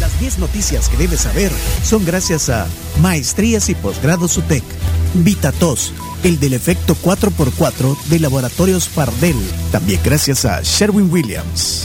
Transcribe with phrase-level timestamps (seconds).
[0.00, 1.52] Las 10 noticias que debes saber
[1.84, 2.66] son gracias a
[3.00, 4.64] Maestrías y Posgrados UTEC,
[5.14, 5.92] VitaTos,
[6.24, 9.36] el del efecto 4x4 de Laboratorios Pardel,
[9.70, 11.84] también gracias a Sherwin Williams.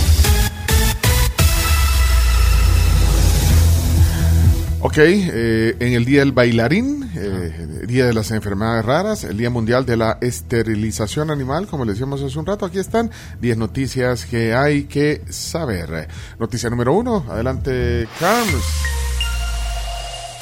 [4.84, 9.52] Ok, eh, en el Día del Bailarín, eh, Día de las Enfermedades Raras, el Día
[9.52, 14.26] Mundial de la Esterilización Animal, como le decíamos hace un rato, aquí están 10 noticias
[14.26, 16.08] que hay que saber.
[16.40, 18.64] Noticia número uno, adelante, Carlos.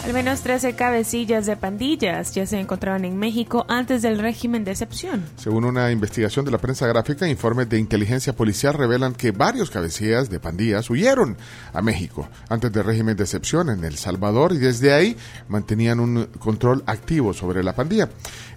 [0.06, 4.72] Al menos 13 cabecillas de pandillas ya se encontraban en México antes del régimen de
[4.72, 5.26] excepción.
[5.36, 10.30] Según una investigación de la prensa gráfica, informes de inteligencia policial revelan que varios cabecillas
[10.30, 11.38] de pandillas huyeron
[11.74, 15.18] a México antes del régimen de excepción en El Salvador y desde ahí
[15.50, 18.10] mantenían un control activo sobre la pandilla.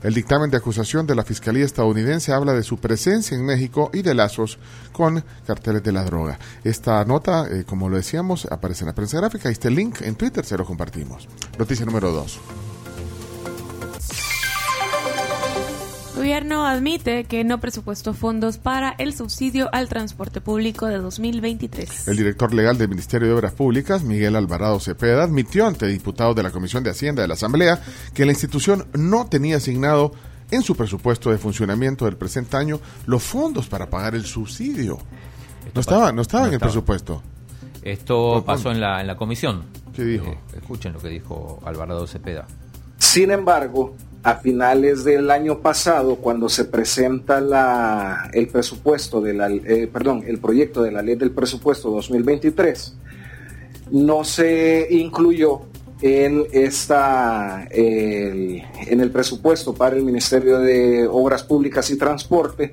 [0.02, 4.02] El dictamen de acusación de la Fiscalía estadounidense habla de su presencia en México y
[4.02, 4.58] de lazos
[4.92, 6.38] con carteles de la droga.
[6.64, 9.48] Esta nota, eh, como lo decíamos, aparece en la prensa gráfica.
[9.48, 11.28] El link en Twitter, se lo compartimos.
[11.58, 12.40] Noticia número 2.
[16.22, 22.06] Gobierno admite que no presupuestó fondos para el subsidio al transporte público de 2023.
[22.06, 26.44] El director legal del Ministerio de Obras Públicas, Miguel Alvarado Cepeda, admitió ante diputados de
[26.44, 27.82] la Comisión de Hacienda de la Asamblea
[28.14, 30.12] que la institución no tenía asignado
[30.52, 34.98] en su presupuesto de funcionamiento del presente año los fondos para pagar el subsidio.
[35.74, 37.20] No estaba, no estaba en el presupuesto.
[37.82, 39.64] Esto pasó en la, en la comisión.
[39.94, 40.26] ¿Qué dijo?
[40.26, 42.46] Eh, escuchen lo que dijo Alvarado Cepeda.
[42.98, 49.48] Sin embargo, a finales del año pasado, cuando se presenta la, el presupuesto de la,
[49.50, 52.94] eh, perdón, el proyecto de la ley del presupuesto 2023,
[53.90, 55.62] no se incluyó
[56.00, 62.72] en esta el- en el presupuesto para el Ministerio de Obras Públicas y Transporte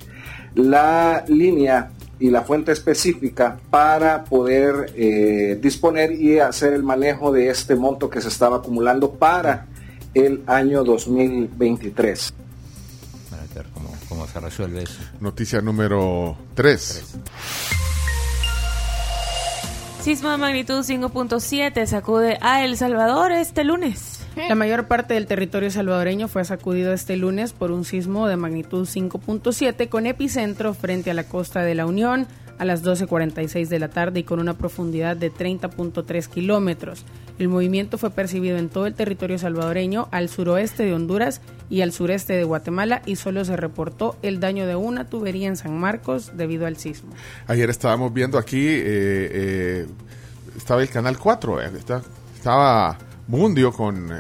[0.56, 7.50] la línea y la fuente específica para poder eh, disponer y hacer el manejo de
[7.50, 9.68] este monto que se estaba acumulando para
[10.14, 12.34] el año 2023.
[13.32, 15.00] Van a ver cómo, cómo se resuelve eso.
[15.20, 17.04] Noticia número 3.
[20.10, 24.26] Sismo de magnitud 5.7 sacude a El Salvador este lunes.
[24.48, 28.88] La mayor parte del territorio salvadoreño fue sacudido este lunes por un sismo de magnitud
[28.88, 32.26] 5.7 con epicentro frente a la costa de la Unión
[32.60, 37.06] a las 12.46 de la tarde y con una profundidad de 30.3 kilómetros.
[37.40, 41.94] El movimiento fue percibido en todo el territorio salvadoreño, al suroeste de Honduras y al
[41.94, 46.32] sureste de Guatemala y solo se reportó el daño de una tubería en San Marcos
[46.36, 47.12] debido al sismo.
[47.48, 49.88] Ayer estábamos viendo aquí, eh, eh,
[50.58, 51.72] estaba el canal 4, eh,
[52.36, 52.98] estaba
[53.28, 54.12] Mundio con...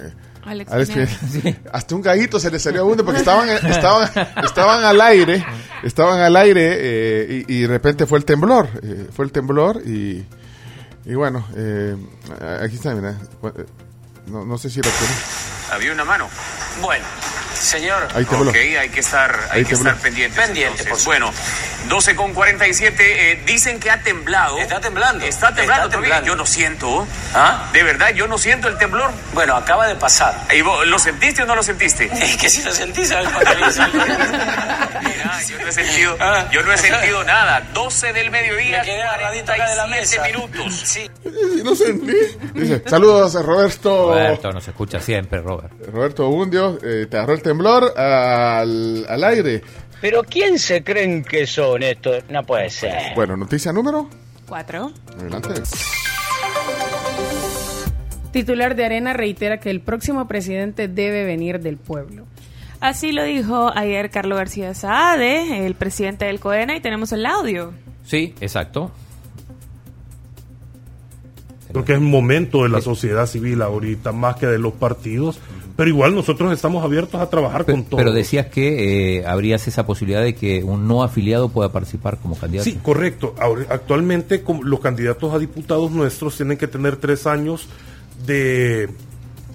[0.46, 1.20] eh, Alex Alex Pineda.
[1.32, 1.58] Pineda.
[1.74, 4.10] Hasta un gallito se le salió a Mundio porque estaban, estaban,
[4.44, 5.46] estaban al aire,
[5.84, 9.82] estaban al aire eh, y, y de repente fue el temblor, eh, fue el temblor
[9.86, 10.26] y,
[11.06, 11.96] y bueno, eh,
[12.62, 13.66] aquí está, mira, eh,
[14.28, 15.14] no, no sé si lo tiene.
[15.72, 16.28] Había una mano.
[16.82, 17.06] Bueno,
[17.54, 18.08] señor.
[18.14, 18.26] Ahí.
[18.30, 20.46] Ok, hay que estar, hay Ahí que estar pendientes.
[20.46, 21.32] Pendiente, Bueno,
[21.88, 23.32] 12 con 47.
[23.32, 24.58] eh, dicen que ha temblado.
[24.60, 25.24] Está temblando.
[25.26, 25.86] Está temblando.
[25.86, 26.28] Está temblando.
[26.28, 27.08] Yo no siento.
[27.34, 27.70] ¿Ah?
[27.74, 29.12] De verdad, yo no siento el temblor.
[29.34, 30.34] Bueno, acaba de pasar.
[30.56, 32.06] ¿Y vos, ¿Lo sentiste o no lo sentiste?
[32.14, 33.30] Es que si lo sentís, ¿sabes?
[35.02, 36.48] Mira, yo no he sentido, Ah.
[36.52, 37.62] yo no he sentido nada.
[37.74, 40.38] 12 del mediodía, Me quedé agarradito acá de la 47 mesa.
[40.38, 40.80] minutos.
[40.90, 41.10] Sí.
[41.60, 42.14] Y no sentí.
[42.54, 44.10] Dice, saludos a Roberto.
[44.10, 45.72] Roberto nos escucha siempre, Robert.
[45.92, 49.62] Roberto Bundio, eh, te agarró el temblor al, al aire.
[50.02, 52.24] Pero ¿quién se creen que son estos?
[52.30, 53.14] No puede ser.
[53.16, 54.10] Bueno, noticia número.
[54.48, 54.92] 4.
[55.20, 55.62] Adelante.
[58.32, 62.26] Titular de Arena reitera que el próximo presidente debe venir del pueblo.
[62.80, 67.74] Así lo dijo ayer Carlos García Saade, el presidente del COENA, y tenemos el audio.
[68.06, 68.92] Sí, exacto.
[71.72, 75.40] Creo que es momento de la sociedad civil ahorita, más que de los partidos,
[75.80, 77.96] pero igual nosotros estamos abiertos a trabajar con todo.
[77.96, 82.36] Pero decías que eh, habrías esa posibilidad de que un no afiliado pueda participar como
[82.36, 82.70] candidato.
[82.70, 83.34] Sí, correcto.
[83.40, 87.70] Ahora, actualmente los candidatos a diputados nuestros tienen que tener tres años
[88.26, 88.90] de,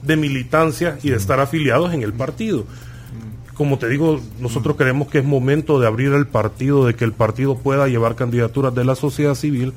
[0.01, 2.65] de militancia y de estar afiliados en el partido.
[3.53, 7.13] Como te digo, nosotros creemos que es momento de abrir el partido, de que el
[7.13, 9.75] partido pueda llevar candidaturas de la sociedad civil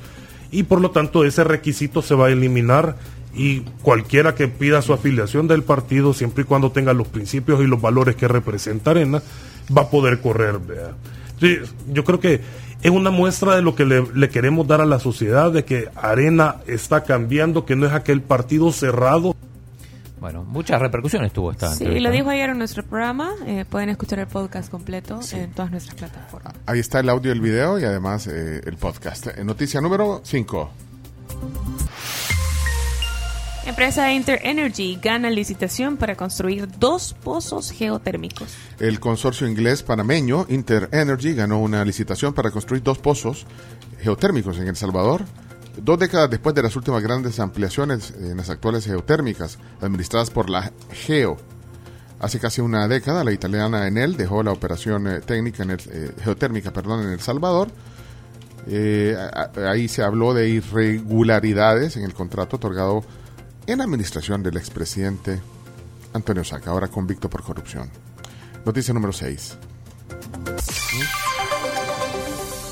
[0.50, 2.96] y por lo tanto ese requisito se va a eliminar
[3.38, 7.68] y cualquiera que pida su afiliación del partido, siempre y cuando tenga los principios y
[7.68, 9.22] los valores que representa Arena,
[9.76, 10.60] va a poder correr.
[11.40, 11.58] Sí,
[11.94, 12.42] yo creo que
[12.82, 15.88] es una muestra de lo que le, le queremos dar a la sociedad, de que
[15.96, 19.36] Arena está cambiando, que no es aquel partido cerrado.
[20.20, 23.34] Bueno, muchas repercusiones tuvo esta Sí, entrevista, lo dijo ayer en nuestro programa.
[23.46, 26.54] eh, pueden escuchar el podcast completo en todas nuestras plataformas.
[26.66, 29.28] Ahí está el audio y el video y además eh, el podcast.
[29.28, 30.72] Eh, noticia número 5.
[33.68, 38.56] Empresa Inter Energy gana licitación para construir dos pozos geotérmicos.
[38.80, 43.46] El consorcio inglés panameño Inter Energy ganó una licitación para construir dos pozos
[44.00, 45.26] geotérmicos en El Salvador,
[45.84, 50.72] dos décadas después de las últimas grandes ampliaciones en las actuales geotérmicas administradas por la
[50.94, 51.36] Geo.
[52.22, 56.12] Hace casi una década, la italiana Enel dejó la operación eh, técnica en el, eh,
[56.24, 57.68] geotérmica perdón, en El Salvador.
[58.66, 59.14] Eh,
[59.70, 63.04] ahí se habló de irregularidades en el contrato otorgado
[63.68, 65.40] en la administración del expresidente
[66.14, 67.90] Antonio Saca, ahora convicto por corrupción.
[68.66, 69.58] Noticia número 6.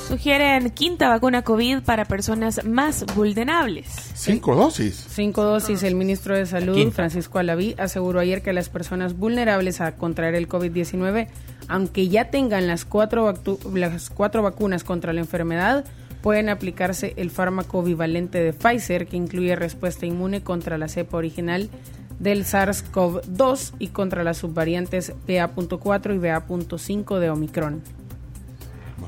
[0.07, 3.87] Sugieren quinta vacuna COVID para personas más vulnerables.
[4.13, 5.05] Cinco dosis.
[5.09, 5.83] Cinco dosis.
[5.83, 6.95] El ministro de Salud, Quinta.
[6.95, 11.27] Francisco Alaví, aseguró ayer que las personas vulnerables a contraer el COVID-19,
[11.67, 13.33] aunque ya tengan las cuatro,
[13.73, 15.85] las cuatro vacunas contra la enfermedad,
[16.25, 21.69] pueden aplicarse el fármaco bivalente de Pfizer, que incluye respuesta inmune contra la cepa original
[22.17, 27.81] del SARS-CoV-2 y contra las subvariantes BA.4 y BA.5 de Omicron.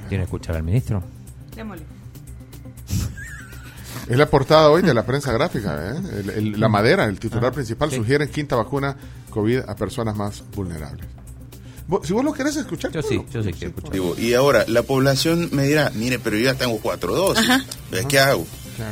[0.10, 1.02] ¿Tiene que escuchar al ministro?
[1.56, 1.86] Démosle.
[4.08, 5.90] Es la portada hoy de la prensa gráfica.
[5.96, 6.00] ¿eh?
[6.20, 8.96] El- el- la madera, el titular principal, sugiere quinta vacuna
[9.32, 11.08] COVID a personas más vulnerables.
[12.04, 13.92] Si vos lo querés escuchar, Yo sí, yo sí quiero escuchar.
[13.92, 17.48] Digo, y ahora, la población me dirá, mire, pero yo ya tengo cuatro dosis.
[17.92, 18.46] ¿Ves ¿Qué hago?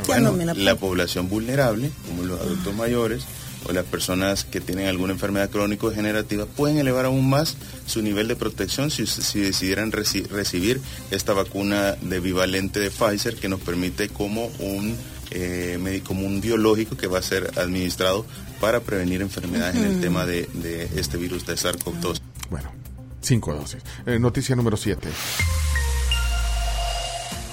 [0.07, 3.23] Bueno, no me la la población vulnerable, como los adultos mayores
[3.67, 8.35] o las personas que tienen alguna enfermedad crónico-degenerativa, pueden elevar aún más su nivel de
[8.35, 10.79] protección si, si decidieran reci- recibir
[11.11, 14.95] esta vacuna de bivalente de Pfizer que nos permite como un,
[15.31, 18.25] eh, como un biológico que va a ser administrado
[18.61, 22.21] para prevenir enfermedades en el tema de, de este virus de SARS-CoV-2.
[22.51, 22.71] Bueno,
[23.25, 23.83] cinco dosis.
[24.05, 25.09] Eh, noticia número 7.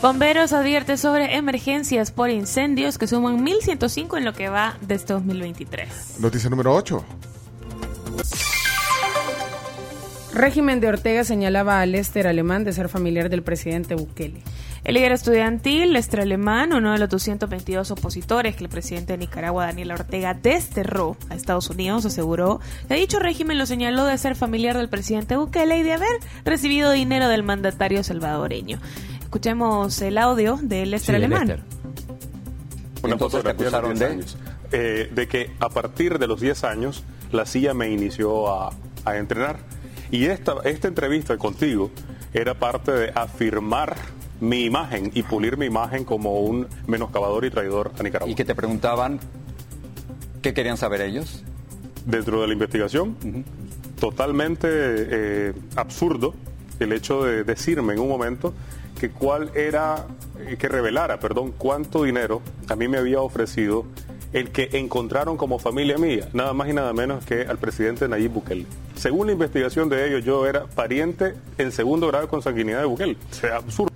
[0.03, 5.13] Bomberos advierte sobre emergencias por incendios que suman 1.105 en lo que va de este
[5.13, 6.17] 2023.
[6.19, 7.05] Noticia número 8.
[10.35, 14.43] Régimen de Ortega señalaba a Lester Alemán de ser familiar del presidente Bukele.
[14.85, 19.67] El líder estudiantil, Lester Alemán, uno de los 222 opositores que el presidente de Nicaragua,
[19.67, 24.77] Daniel Ortega, desterró a Estados Unidos, aseguró que dicho régimen lo señaló de ser familiar
[24.77, 26.09] del presidente Bukele y de haber
[26.45, 28.81] recibido dinero del mandatario salvadoreño.
[29.21, 31.47] Escuchemos el audio de Lester Sí, Alemán.
[31.47, 31.65] Lester.
[33.05, 34.37] Una Entonces te fotografía de los acusaron 10 de- años.
[34.73, 38.73] Eh, de que a partir de los 10 años la CIA me inició a,
[39.05, 39.59] a entrenar.
[40.11, 41.91] Y esta, esta entrevista contigo
[42.35, 43.95] era parte de afirmar
[44.43, 48.31] mi imagen y pulir mi imagen como un menoscabador y traidor a Nicaragua.
[48.31, 49.21] Y que te preguntaban
[50.43, 51.45] qué querían saber ellos.
[52.05, 53.17] Dentro de la investigación,
[54.01, 56.35] totalmente eh, absurdo
[56.81, 58.53] el hecho de decirme en un momento
[58.99, 60.07] que cuál era,
[60.41, 63.87] eh, que revelara, perdón, cuánto dinero a mí me había ofrecido
[64.33, 68.33] el que encontraron como familia mía, nada más y nada menos que al presidente Nayib
[68.33, 68.67] Bukele.
[68.97, 73.17] Según la investigación de ellos, yo era pariente en segundo grado de consanguinidad de Bukele.
[73.31, 73.92] O sea, absurdo.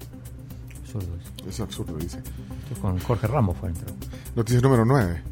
[1.49, 2.19] Es absurdo, dice.
[2.19, 3.87] Esto Con Jorge Ramos fue entró.
[4.35, 5.23] Noticia número 9.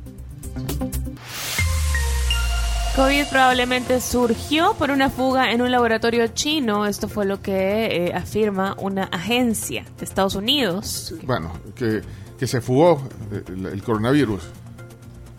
[2.96, 6.86] COVID probablemente surgió por una fuga en un laboratorio chino.
[6.86, 11.12] Esto fue lo que eh, afirma una agencia de Estados Unidos.
[11.24, 12.02] Bueno, que,
[12.38, 13.02] que se fugó
[13.32, 14.44] eh, el, el coronavirus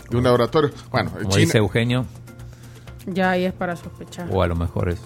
[0.10, 0.72] de un laboratorio.
[0.92, 2.06] Bueno, Como China- dice Eugenio,
[3.08, 4.28] Ya ahí es para sospechar.
[4.30, 5.00] o a lo mejor es.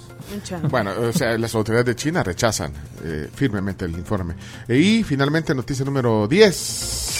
[0.69, 2.71] Bueno, o sea, las autoridades de China rechazan
[3.03, 4.35] eh, firmemente el informe.
[4.67, 7.17] Y finalmente, noticia número 10.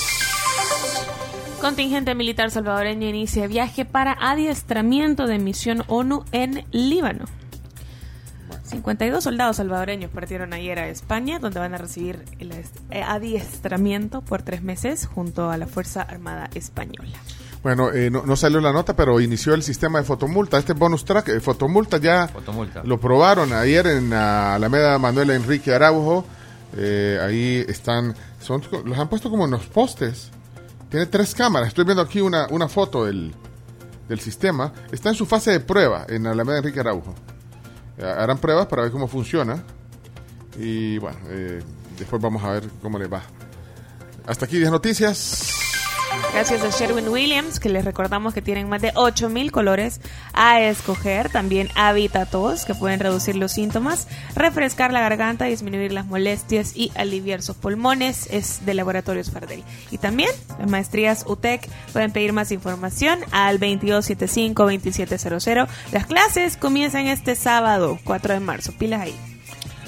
[1.62, 7.26] Contingente militar salvadoreño inicia viaje para adiestramiento de misión ONU en Líbano.
[8.64, 14.22] 52 soldados salvadoreños partieron ayer a España, donde van a recibir el est- eh, adiestramiento
[14.22, 17.18] por tres meses junto a la Fuerza Armada Española.
[17.62, 20.58] Bueno, eh, no, no salió la nota, pero inició el sistema de fotomulta.
[20.58, 22.84] Este bonus track, eh, fotomulta, ya Fotomulta.
[22.86, 26.26] lo probaron ayer en la Alameda Manuel Enrique Araujo.
[26.78, 30.30] Eh, ahí están, son, los han puesto como en los postes.
[30.90, 31.68] Tiene tres cámaras.
[31.70, 33.34] Estoy viendo aquí una, una foto del,
[34.08, 34.72] del sistema.
[34.92, 37.14] Está en su fase de prueba en la Alameda Enrique Araujo.
[38.02, 39.62] Harán pruebas para ver cómo funciona.
[40.58, 41.62] Y bueno, eh,
[41.98, 43.22] después vamos a ver cómo les va.
[44.26, 45.49] Hasta aquí 10 noticias.
[46.34, 50.00] Gracias a Sherwin Williams, que les recordamos que tienen más de 8000 colores
[50.34, 51.30] a escoger.
[51.30, 57.42] También Habitatos, que pueden reducir los síntomas, refrescar la garganta, disminuir las molestias y aliviar
[57.42, 58.28] sus pulmones.
[58.32, 59.64] Es de Laboratorios Fardel.
[59.92, 65.68] Y también las maestrías UTEC pueden pedir más información al 2275-2700.
[65.92, 68.72] Las clases comienzan este sábado, 4 de marzo.
[68.78, 69.29] Pilas ahí.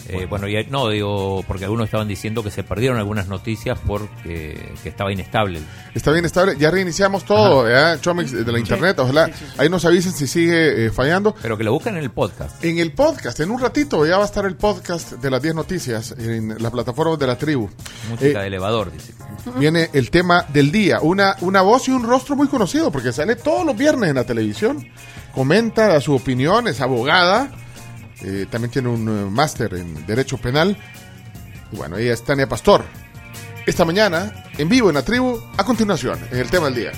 [0.08, 4.74] Eh, bueno, y, no, digo, porque algunos estaban diciendo que se perdieron algunas noticias porque
[4.84, 5.60] que estaba inestable.
[5.94, 6.56] Está bien estable.
[6.58, 8.00] Ya reiniciamos todo, ¿ya?
[8.00, 8.98] Chomix, de la internet.
[9.00, 11.36] Ojalá ahí nos avisen si sigue eh, fallando.
[11.42, 12.64] Pero que lo busquen en el podcast.
[12.64, 15.56] En el podcast, en un ratito ya va a estar el podcast de las 10
[15.56, 17.70] noticias en la plataforma de la tribu.
[18.10, 19.14] Música Eh, de elevador, dice.
[19.58, 21.00] Viene el tema del día.
[21.02, 24.24] Una, una voz y un rostro muy conocido porque sale todos los viernes en la
[24.24, 24.88] televisión.
[25.34, 27.52] Comenta da su opinión, es abogada.
[28.24, 30.78] Eh, también tiene un eh, máster en Derecho Penal.
[31.72, 32.84] Y bueno, ella es Tania Pastor.
[33.66, 36.92] Esta mañana, en vivo en la tribu, a continuación, en el tema del día.